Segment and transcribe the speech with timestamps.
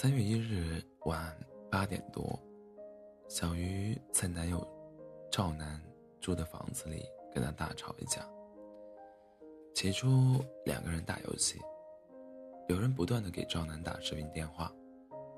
[0.00, 1.36] 三月一日晚
[1.70, 2.40] 八点多，
[3.28, 4.66] 小鱼在男友
[5.30, 5.78] 赵楠
[6.22, 7.04] 住的房子里
[7.34, 8.26] 跟他大吵一架。
[9.74, 11.60] 起初两个人打游戏，
[12.70, 14.72] 有人不断的给赵楠打视频电话，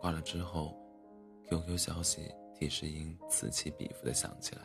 [0.00, 0.78] 挂了之后
[1.48, 4.62] ，QQ 消息提示音此起彼伏的响起来。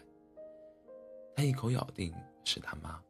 [1.36, 3.02] 他一口咬定是他妈。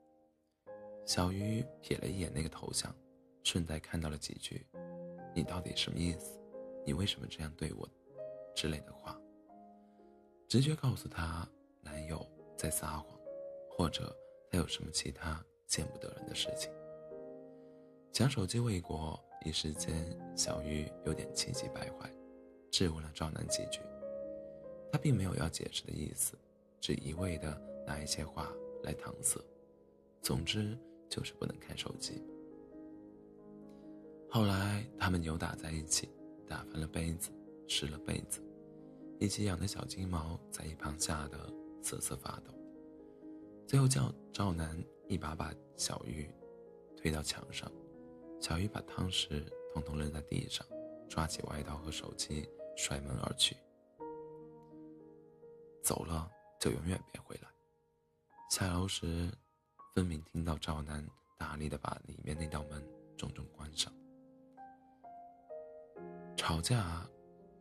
[1.05, 2.95] 小鱼瞥了一眼那个头像，
[3.43, 4.65] 顺带看到了几句
[5.35, 6.39] ：“你到底什么意思？
[6.87, 7.87] 你为什么这样对我？”
[8.55, 9.19] 之类的话。
[10.47, 11.47] 直觉告诉他，
[11.81, 13.05] 男友在撒谎，
[13.69, 14.15] 或者
[14.49, 16.71] 他有什么其他见不得人的事情。
[18.13, 22.09] 抢手机未果，一时间小鱼有点气急败坏，
[22.71, 23.81] 质问了赵楠几句。
[24.89, 26.37] 他并没有要解释的意思，
[26.79, 28.49] 只一味的拿一些话
[28.83, 29.39] 来搪塞。
[30.21, 30.75] 总之。
[31.09, 32.21] 就是不能看手机。
[34.29, 36.09] 后来他们扭打在一起，
[36.47, 37.29] 打翻了杯子，
[37.67, 38.41] 湿了被子，
[39.19, 41.37] 一起养的小金毛在一旁吓得
[41.81, 42.53] 瑟瑟发抖。
[43.67, 46.29] 最后叫赵楠一把把小玉
[46.95, 47.71] 推到墙上，
[48.41, 50.65] 小玉把汤匙统统扔在地上，
[51.09, 53.55] 抓起外套和手机摔门而去。
[55.83, 57.49] 走了就永远别回来。
[58.49, 59.31] 下楼时。
[59.95, 61.03] 分明听到赵楠
[61.39, 62.87] 大力的把里面那道门
[63.17, 63.91] 重重关上。
[66.37, 67.05] 吵架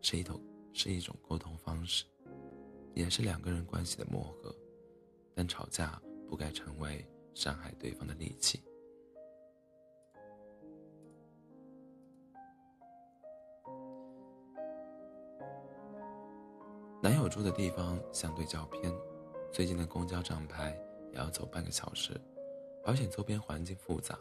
[0.02, 0.38] 是一种
[0.74, 2.04] 是一种沟通方式，
[2.94, 4.54] 也是两个人关系的磨合，
[5.34, 7.04] 但吵架不该成为
[7.34, 8.62] 伤害对方的利器。
[17.02, 18.92] 男友住的地方相对较偏，
[19.50, 20.78] 最近的公交站牌。
[21.12, 22.20] 也要走半个小时，
[22.84, 24.18] 而且周边环境复杂。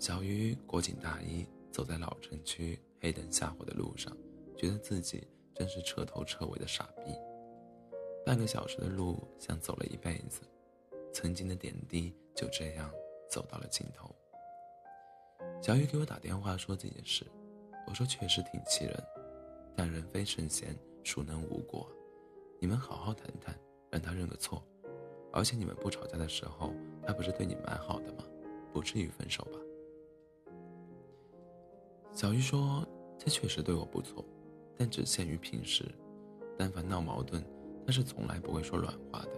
[0.00, 1.46] 小鱼裹紧大衣，
[1.80, 4.14] 走在老城区黑灯瞎火的路上，
[4.54, 7.10] 觉得自己真是彻头彻尾的傻逼。
[8.22, 10.42] 半个小时的路像走了一辈子，
[11.10, 12.92] 曾经的点滴就这样
[13.30, 14.14] 走到了尽头。
[15.62, 17.24] 小雨给我打电话说这件事，
[17.86, 19.02] 我说确实挺气人，
[19.74, 21.90] 但人非圣贤，孰能无过？
[22.60, 23.58] 你们好好谈谈，
[23.90, 24.62] 让他认个错。
[25.32, 26.74] 而且你们不吵架的时候，
[27.06, 28.24] 他不是对你蛮好的吗？
[28.70, 29.58] 不至于分手吧？
[32.12, 32.86] 小鱼说
[33.18, 34.24] ：“他确实对我不错，
[34.76, 35.84] 但只限于平时。
[36.58, 37.42] 但凡闹矛盾，
[37.86, 39.30] 他是从来不会说软话的。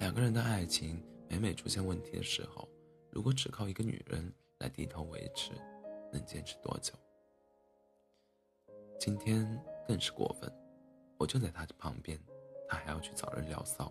[0.00, 2.68] 两个人的爱情每每出现问题的时候，
[3.10, 5.52] 如果只靠一个女人来低头维持，
[6.12, 6.92] 能坚持多久？
[8.98, 9.58] 今天
[9.88, 10.52] 更是过分，
[11.16, 12.18] 我就在他的旁边，
[12.68, 13.90] 他还要去找人聊骚。”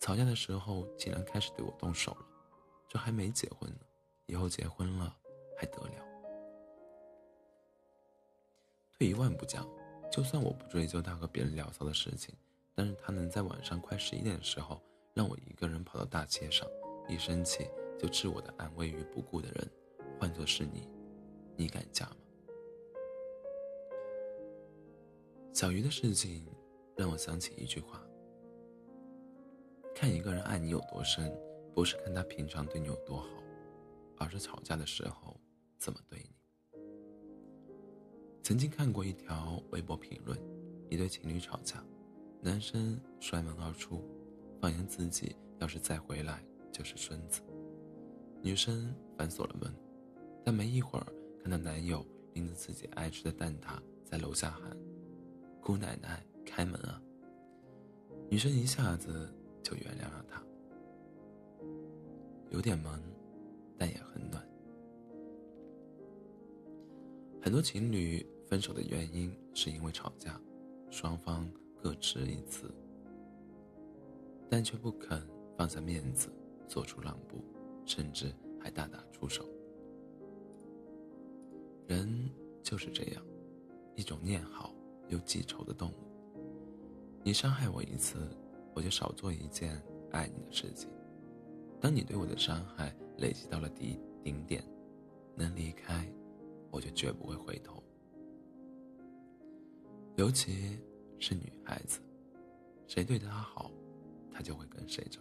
[0.00, 2.26] 吵架的时候，竟然开始对我动手了，
[2.88, 3.80] 这还没结婚呢，
[4.26, 5.16] 以后结婚了
[5.56, 6.13] 还得了？
[8.98, 9.68] 退一万步讲，
[10.10, 12.34] 就算我不追究他和别人聊骚的事情，
[12.74, 14.80] 但是他能在晚上快十一点的时候
[15.12, 16.68] 让我一个人跑到大街上，
[17.08, 17.68] 一生气
[17.98, 19.70] 就置我的安危于不顾的人，
[20.18, 20.88] 换作是你，
[21.56, 22.16] 你敢嫁吗？
[25.52, 26.46] 小鱼的事情
[26.96, 28.00] 让我想起一句话。
[29.94, 31.32] 看一个人爱你有多深，
[31.74, 33.28] 不是看他平常对你有多好，
[34.18, 35.36] 而是吵架的时候
[35.78, 36.43] 怎么对你。
[38.44, 40.38] 曾经看过一条微博评论，
[40.90, 41.82] 一对情侣吵架，
[42.42, 44.04] 男生摔门而出，
[44.60, 47.40] 放言自己要是再回来就是孙子。
[48.42, 49.74] 女生反锁了门，
[50.44, 51.06] 但没一会儿
[51.40, 54.76] 看到男友拎着自己爱吃的蛋挞在楼下喊
[55.62, 57.00] ：“姑奶奶开门啊！”
[58.30, 59.34] 女生一下子。
[59.62, 60.42] 就原谅了他，
[62.50, 63.00] 有点萌，
[63.78, 64.46] 但也很暖。
[67.40, 68.22] 很多情侣
[68.54, 70.40] 分手的原因是因为吵架，
[70.88, 71.44] 双方
[71.82, 72.72] 各执一词，
[74.48, 75.20] 但却不肯
[75.58, 76.28] 放下面子，
[76.68, 77.42] 做出让步，
[77.84, 79.44] 甚至还大打出手。
[81.88, 82.30] 人
[82.62, 83.26] 就是这样，
[83.96, 84.72] 一种念好
[85.08, 85.94] 又记仇的动物。
[87.24, 88.16] 你伤害我一次。
[88.72, 89.82] 我就少做一件
[90.12, 90.88] 爱你的事情。
[91.80, 94.64] 当你对我的伤害累积到了顶顶点，
[95.34, 96.08] 能离开，
[96.70, 97.82] 我就绝不会回头。
[100.16, 100.78] 尤其
[101.18, 102.00] 是女孩子，
[102.86, 103.70] 谁对她好，
[104.32, 105.20] 她就会跟谁走。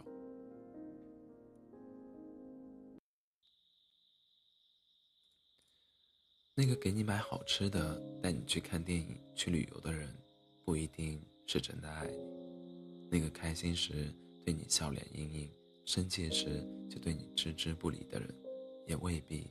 [6.56, 10.08] 那个给你买好吃的、带你去看电影、去旅游的人，
[10.64, 12.18] 不一定是真的爱你。
[13.10, 14.14] 那个开心时
[14.46, 15.52] 对你笑脸盈盈，
[15.86, 18.32] 生气时就对你置之不理的人，
[18.86, 19.50] 也未必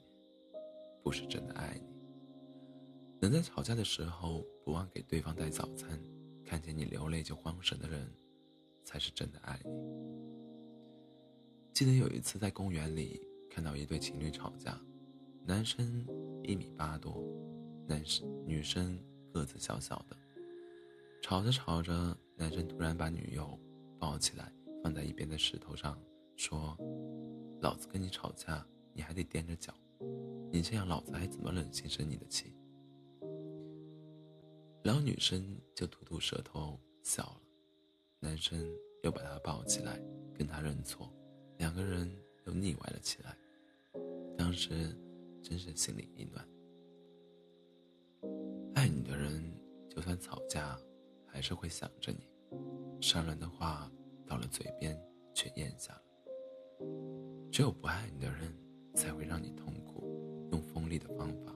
[1.02, 1.91] 不是真的爱你。
[3.28, 5.96] 能在吵架的时候不忘给对方带早餐，
[6.44, 8.12] 看见你流泪就慌神的人，
[8.84, 9.70] 才是真的爱你。
[11.72, 14.76] 记得有一次在公园里看到一对情侣吵架，
[15.46, 16.04] 男生
[16.42, 17.24] 一米八多，
[17.86, 18.98] 男生女生
[19.32, 20.16] 个子小小的。
[21.22, 23.56] 吵着吵着，男生突然把女友
[24.00, 24.52] 抱起来
[24.82, 25.96] 放在一边的石头上，
[26.36, 26.76] 说
[27.62, 29.72] ：“老子跟你吵架，你还得踮着脚，
[30.50, 32.52] 你这样老子还怎么忍心生你的气？”
[34.82, 37.40] 然后女生就吐吐舌头笑了，
[38.20, 38.60] 男生
[39.04, 40.00] 又把她抱起来
[40.34, 41.12] 跟她认错，
[41.58, 42.10] 两个人
[42.46, 43.36] 又腻歪了起来。
[44.36, 44.96] 当时
[45.42, 46.46] 真是心里一暖。
[48.74, 49.40] 爱你的人，
[49.88, 50.76] 就算吵架，
[51.26, 52.26] 还是会想着你，
[53.00, 53.88] 伤人的话
[54.26, 55.00] 到了嘴边
[55.32, 56.02] 却咽下了。
[57.52, 58.52] 只有不爱你的人，
[58.94, 61.54] 才会让你痛苦，用锋利的方法。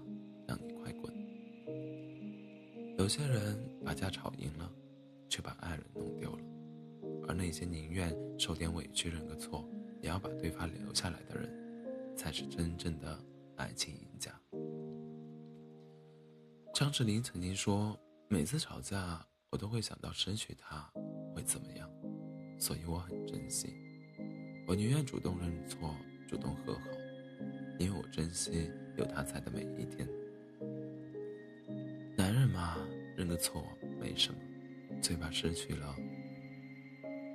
[3.06, 4.68] 有些人把架吵赢了，
[5.28, 6.42] 却把爱人弄丢了；
[7.28, 9.64] 而那些宁愿受点委屈、认个错，
[10.02, 13.16] 也要把对方留下来的人，才是真正的
[13.54, 14.32] 爱情赢家。
[16.74, 20.92] 张智霖曾经说：“每次吵架，我都会想到失去他
[21.32, 21.88] 会怎么样，
[22.58, 23.72] 所以我很珍惜。
[24.66, 25.94] 我宁愿主动认错、
[26.26, 26.80] 主动和好，
[27.78, 30.08] 因为我珍惜有他在的每一天。”
[32.18, 32.76] 男人嘛。
[33.16, 33.66] 认个错
[33.98, 34.38] 没什么，
[35.00, 35.96] 最怕失去了，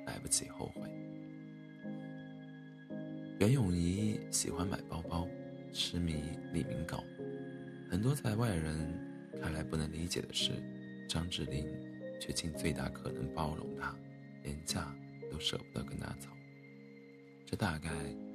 [0.05, 0.81] 来不及后悔。
[3.39, 5.27] 袁咏仪喜欢买包包，
[5.73, 6.21] 痴迷
[6.53, 7.03] 李明镐。
[7.89, 8.77] 很多在外人
[9.41, 10.51] 看来不能理解的事，
[11.09, 11.67] 张智霖
[12.19, 13.97] 却尽最大可能包容她，
[14.43, 14.95] 连架
[15.31, 16.29] 都舍不得跟她走。
[17.43, 17.89] 这大概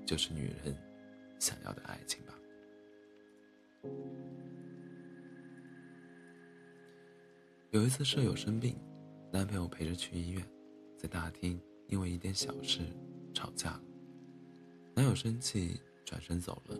[0.04, 0.76] 就是女人
[1.38, 2.34] 想要的爱情吧。
[7.70, 8.78] 有一次，舍友生病，
[9.32, 10.48] 男朋友陪着去医院，
[10.96, 12.80] 在大厅因为一点小事
[13.34, 13.82] 吵架了。
[14.94, 16.78] 男友生气，转身走了，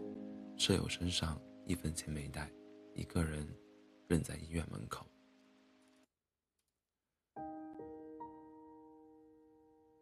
[0.57, 2.51] 舍友身上一分钱没带，
[2.95, 3.47] 一个人
[4.07, 5.05] 扔在医院门口。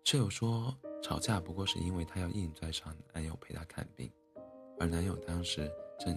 [0.04, 4.12] 舍友说，吵架不过是因为他要硬拽上男友陪他看病，
[4.78, 6.14] 而男友当时正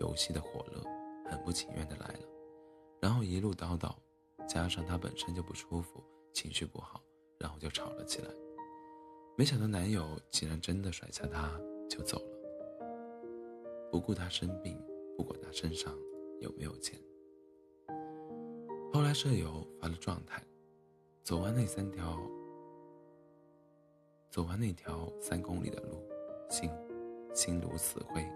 [0.00, 0.82] 游戏的火热，
[1.30, 2.20] 很不情愿的来了，
[3.00, 3.94] 然后一路叨叨。
[4.46, 6.02] 加上他本身就不舒服，
[6.32, 7.02] 情绪不好，
[7.38, 8.30] 然后就吵了起来。
[9.36, 14.82] 没想到男友竟然真的甩下她就走了，不顾她生病，
[15.18, 15.94] 不管她身上
[16.40, 16.98] 有没有钱。
[18.90, 20.42] 后来舍友发了状态，
[21.22, 22.18] 走完那三条，
[24.30, 26.02] 走完那条三公里的路，
[26.48, 26.70] 心
[27.34, 28.26] 心如死灰。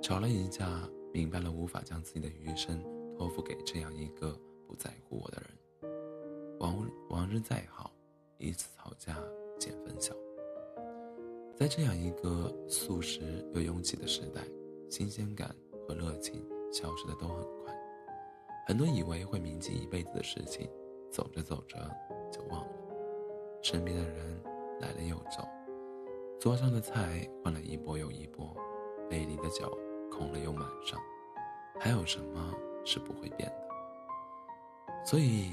[0.00, 2.82] 吵了一架，明白了无法将自己的余生
[3.16, 4.38] 托付给这样一个。
[4.66, 7.92] 不在乎我的人，往往日再好，
[8.38, 9.16] 一次吵架
[9.56, 10.12] 见分晓。
[11.54, 14.40] 在这样一个速食又拥挤的时代，
[14.90, 15.54] 新鲜感
[15.86, 17.72] 和热情消失的都很快。
[18.66, 20.68] 很多以为会铭记一辈子的事情，
[21.08, 21.78] 走着走着
[22.32, 22.72] 就忘了。
[23.62, 24.42] 身边的人
[24.80, 25.46] 来了又走，
[26.40, 28.52] 桌上的菜换了一波又一波，
[29.08, 29.70] 杯里的酒
[30.10, 30.98] 空了又满上，
[31.78, 35.04] 还有什么是不会变的？
[35.04, 35.50] 所以，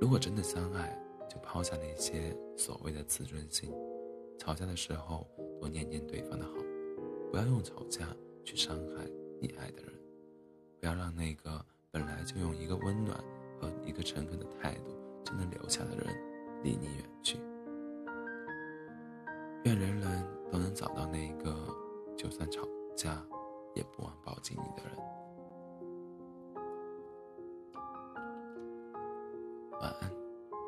[0.00, 3.72] 如果真的相爱，就抛下那些所谓的自尊心。
[4.38, 5.26] 吵架的时候，
[5.60, 6.52] 多念念对方的好，
[7.30, 8.06] 不要用吵架
[8.44, 9.04] 去伤害
[9.40, 9.92] 你爱的人，
[10.80, 13.16] 不要让那个本来就用一个温暖
[13.60, 16.06] 和一个诚恳的态度就能留下的人
[16.62, 17.38] 离你远去。
[19.64, 21.54] 愿人人都能找到那个，
[22.16, 22.62] 就算吵
[22.96, 23.22] 架
[23.74, 24.96] 也不忘抱紧你的人。
[29.80, 30.19] 晚安。